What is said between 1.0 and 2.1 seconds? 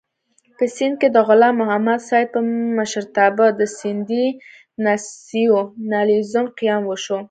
کې د غلام محمد